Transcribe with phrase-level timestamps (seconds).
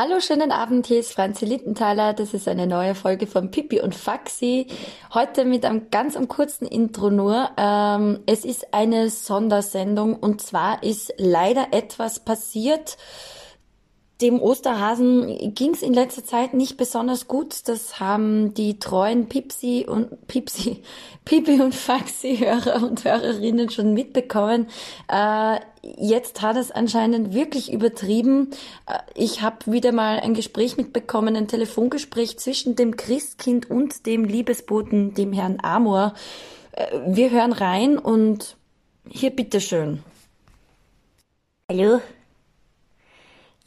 [0.00, 2.12] Hallo, schönen Abend, hier ist Franzi Littenthaler.
[2.12, 4.68] Das ist eine neue Folge von Pipi und Faxi.
[5.12, 7.50] Heute mit einem ganz am kurzen Intro nur.
[7.56, 12.96] Ähm, es ist eine Sondersendung und zwar ist leider etwas passiert,
[14.20, 17.68] dem Osterhasen ging es in letzter Zeit nicht besonders gut.
[17.68, 20.82] Das haben die treuen Pipsi und Pipsi,
[21.24, 24.66] Pipi und Faxi-Hörer und Hörerinnen schon mitbekommen.
[25.08, 28.50] Äh, jetzt hat es anscheinend wirklich übertrieben.
[28.86, 34.24] Äh, ich habe wieder mal ein Gespräch mitbekommen, ein Telefongespräch zwischen dem Christkind und dem
[34.24, 36.14] Liebesboten, dem Herrn Amor.
[36.72, 38.56] Äh, wir hören rein und
[39.08, 40.02] hier bitteschön.
[41.70, 42.00] Hallo?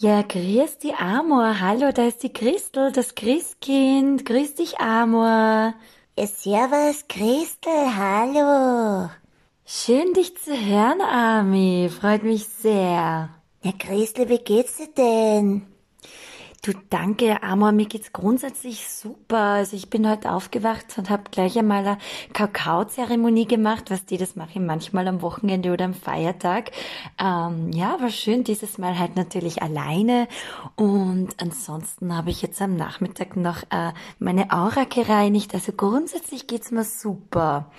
[0.01, 1.59] Ja, grüß die Amor.
[1.59, 4.25] Hallo, da ist die Christel, das Christkind.
[4.25, 5.75] Grüß dich, Amor.
[6.17, 9.11] Ja, servus, Christel, hallo.
[9.63, 11.87] Schön, dich zu hören, Ami.
[11.91, 13.29] Freut mich sehr.
[13.61, 15.70] Ja, Christel, wie geht's dir denn?
[16.63, 19.39] Du, danke, Amor, mir geht's grundsätzlich super.
[19.39, 21.97] Also ich bin heute aufgewacht und habe gleich einmal eine
[22.33, 26.69] Kakaozeremonie gemacht, was die, das mache ich manchmal am Wochenende oder am Feiertag.
[27.17, 30.27] Ähm, ja, war schön, dieses Mal halt natürlich alleine.
[30.75, 35.55] Und ansonsten habe ich jetzt am Nachmittag noch äh, meine Aura gereinigt.
[35.55, 37.71] Also grundsätzlich geht's mir super.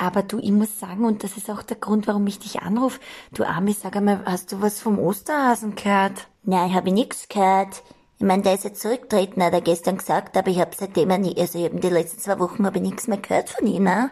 [0.00, 3.00] Aber du, ich muss sagen, und das ist auch der Grund, warum ich dich anrufe,
[3.32, 6.28] du Ami, sag einmal, hast du was vom Osterhasen gehört?
[6.44, 7.82] Nein, habe ich nix gehört.
[8.16, 11.36] Ich meine, der ist jetzt zurückgetreten, hat er gestern gesagt, aber ich habe seitdem nie,
[11.36, 13.82] also ich hab in den letzten zwei Wochen habe ich nichts mehr gehört von ihm,
[13.82, 14.10] ne?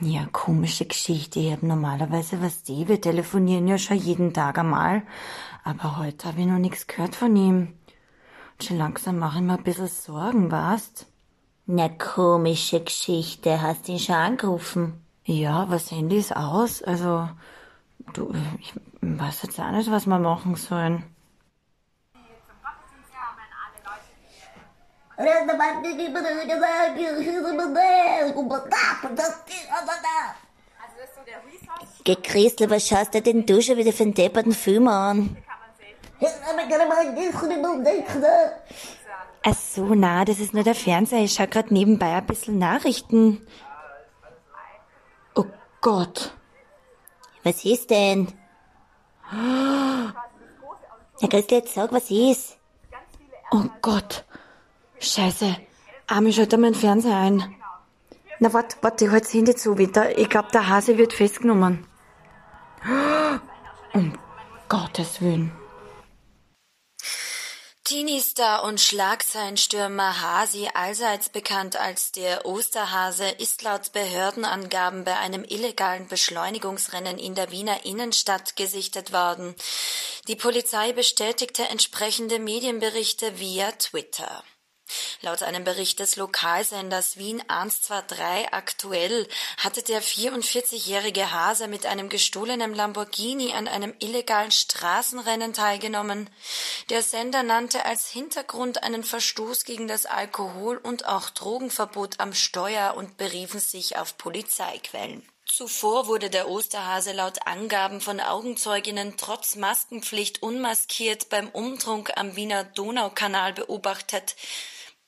[0.00, 1.38] Ja, komische Geschichte.
[1.38, 5.02] Ich habe normalerweise was die, wir telefonieren ja schon jeden Tag einmal,
[5.62, 7.74] aber heute habe ich noch nichts gehört von ihm.
[8.54, 11.06] Und schon langsam mache ich mir ein bisschen Sorgen, weißt?
[11.66, 13.62] Na, komische Geschichte.
[13.62, 15.02] Hast du ihn schon angerufen?
[15.24, 16.82] Ja, was Handy ist aus.
[16.82, 17.26] Also,
[18.12, 21.04] du, ich weiß jetzt auch nicht, was wir machen sollen.
[32.04, 35.36] Geh, Christel, was schaust du denn du schon wieder für einen depperten Film an?
[39.46, 41.22] Ach so, na, das ist nur der Fernseher.
[41.22, 43.46] Ich schaue gerade nebenbei ein bisschen Nachrichten.
[45.34, 45.44] Oh
[45.82, 46.32] Gott.
[47.42, 48.28] Was ist denn?
[49.30, 52.56] Ja, Christel, jetzt sag, was ist?
[53.50, 54.24] Oh Gott.
[54.98, 55.56] Scheiße.
[56.08, 57.54] Schaut mal den Fernseher ein.
[58.38, 60.18] Na, warte, warte, ich halte das Handy zu wieder.
[60.18, 61.86] Ich glaube, der Hase wird festgenommen.
[63.92, 64.18] Um
[64.70, 65.52] Gottes Willen.
[67.84, 76.08] Teenie-Star und Schlagzeilenstürmer Hasi, allseits bekannt als der Osterhase, ist laut Behördenangaben bei einem illegalen
[76.08, 79.54] Beschleunigungsrennen in der Wiener Innenstadt gesichtet worden.
[80.28, 84.42] Die Polizei bestätigte entsprechende Medienberichte via Twitter.
[85.24, 92.74] Laut einem Bericht des Lokalsenders Wien 123 aktuell hatte der 44-jährige Hase mit einem gestohlenen
[92.74, 96.28] Lamborghini an einem illegalen Straßenrennen teilgenommen.
[96.90, 102.94] Der Sender nannte als Hintergrund einen Verstoß gegen das Alkohol- und auch Drogenverbot am Steuer
[102.94, 105.26] und beriefen sich auf Polizeiquellen.
[105.46, 112.64] Zuvor wurde der Osterhase laut Angaben von Augenzeuginnen trotz Maskenpflicht unmaskiert beim Umtrunk am Wiener
[112.64, 114.36] Donaukanal beobachtet.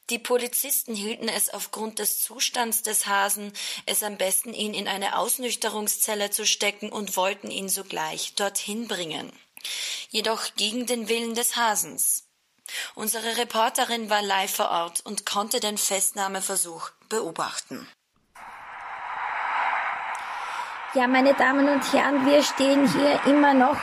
[0.09, 3.53] Die Polizisten hielten es aufgrund des Zustands des Hasen
[3.87, 9.33] es am besten, ihn in eine Ausnüchterungszelle zu stecken und wollten ihn sogleich dorthin bringen.
[10.11, 12.29] Jedoch gegen den Willen des Hasens.
[12.95, 17.89] Unsere Reporterin war live vor Ort und konnte den Festnahmeversuch beobachten.
[20.95, 23.79] Ja, meine Damen und Herren, wir stehen hier immer noch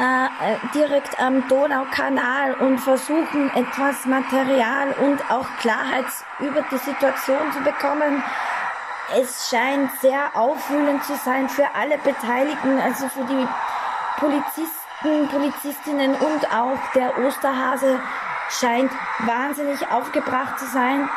[0.00, 6.06] äh, direkt am Donaukanal und versuchen etwas Material und auch Klarheit
[6.38, 8.22] über die Situation zu bekommen.
[9.20, 13.46] Es scheint sehr aufwühlend zu sein für alle Beteiligten, also für die
[14.18, 18.00] Polizisten, Polizistinnen und auch der Osterhase
[18.48, 18.90] scheint
[19.26, 21.10] wahnsinnig aufgebracht zu sein.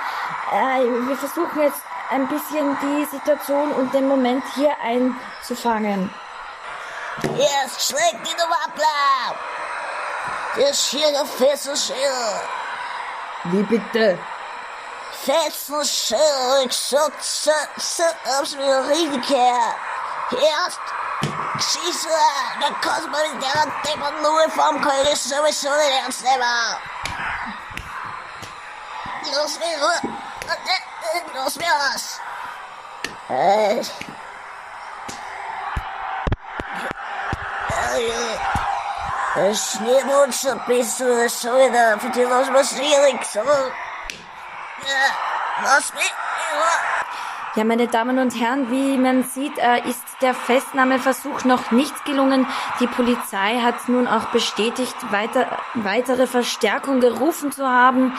[0.52, 1.82] Äh, wir versuchen jetzt
[2.12, 6.10] ein bisschen die Situation und den Moment hier einzufangen.
[7.22, 9.36] Die Nummer ab!
[10.56, 11.98] Das hier der Fesselschild!
[13.46, 14.18] Wie bitte?
[15.24, 16.74] Fesselschild!
[16.74, 18.82] So, so, so, hab's mir
[19.20, 19.76] gehört!
[20.32, 20.80] Erst
[21.60, 22.10] schieße,
[22.60, 26.78] dann du mit der Deppern nur vom Keule sowieso nicht ernst nehmen!
[29.36, 29.78] Los, mir,
[31.36, 32.20] los, mir was!
[33.30, 33.84] Äh,
[42.30, 43.40] Lassen wir schwierig, so.
[43.40, 45.06] Ja,
[45.64, 46.94] lass mich, ja.
[47.56, 52.48] Ja, meine Damen und Herren, wie man sieht, äh, ist der Festnahmeversuch noch nicht gelungen.
[52.80, 58.18] Die Polizei hat nun auch bestätigt, weiter, weitere Verstärkung gerufen zu haben.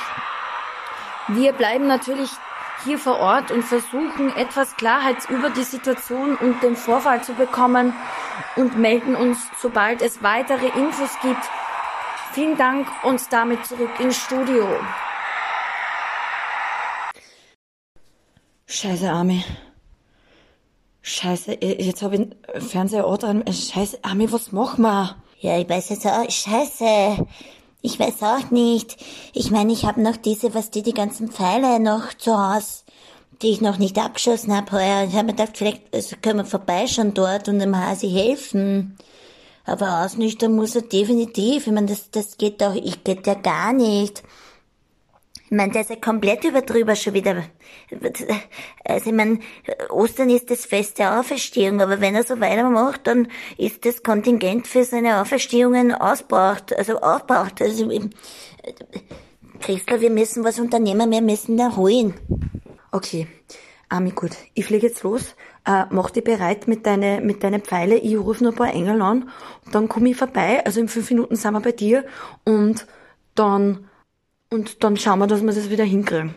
[1.26, 2.30] Wir bleiben natürlich
[2.84, 7.94] hier vor Ort und versuchen etwas Klarheit über die Situation und den Vorfall zu bekommen
[8.56, 11.42] und melden uns, sobald es weitere Infos gibt.
[12.32, 14.66] Vielen Dank und damit zurück ins Studio.
[18.66, 19.44] Scheiße, Armi.
[21.02, 23.44] Scheiße, jetzt habe ich Fernseher auch dran.
[23.46, 25.16] Scheiße, Armi, was machen wir?
[25.38, 27.26] Ja, ich weiß jetzt auch, scheiße.
[27.86, 28.96] Ich weiß auch nicht.
[29.34, 32.82] Ich meine, ich habe noch diese, was die, die ganzen Pfeile noch zu Hause,
[33.42, 35.04] die ich noch nicht abgeschossen habe heuer.
[35.06, 38.96] Ich habe mir gedacht, vielleicht also können wir vorbeischauen dort und dem Hasi helfen.
[39.66, 41.66] Aber ausnüchtern muss er definitiv.
[41.66, 44.22] Ich meine, das, das geht doch, ich geht ja gar nicht.
[45.54, 47.44] Meine, der ist ja komplett überdrüber schon wieder.
[48.84, 49.38] Also ich meine,
[49.90, 54.66] Ostern ist das Fest der Auferstehung, aber wenn er so weitermacht, dann ist das Kontingent
[54.66, 57.62] für seine Auferstehungen ausbraucht, also aufbraucht.
[57.62, 57.88] Also,
[59.60, 62.14] Christel, wir müssen was unternehmen, wir müssen da holen.
[62.90, 63.26] Okay,
[63.88, 64.32] Ami, gut.
[64.54, 65.36] Ich fliege jetzt los.
[65.64, 67.96] Äh, mach dich bereit mit deine, mit deinen Pfeile.
[67.96, 69.30] Ich rufe noch ein paar Engel an.
[69.72, 70.64] Dann komme ich vorbei.
[70.64, 72.04] Also in fünf Minuten sind wir bei dir.
[72.44, 72.86] Und
[73.34, 73.88] dann
[74.50, 76.34] und dann schauen wir, dass wir das wieder hinkriegen.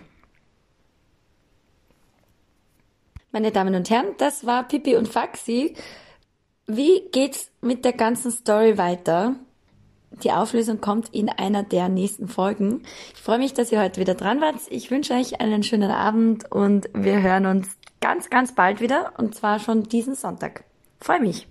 [3.31, 5.75] Meine Damen und Herren, das war Pipi und Faxi.
[6.65, 9.35] Wie geht's mit der ganzen Story weiter?
[10.23, 12.81] Die Auflösung kommt in einer der nächsten Folgen.
[13.13, 14.55] Ich freue mich, dass ihr heute wieder dran wart.
[14.69, 17.67] Ich wünsche euch einen schönen Abend und wir hören uns
[18.01, 20.63] ganz, ganz bald wieder und zwar schon diesen Sonntag.
[20.99, 21.45] Freue mich.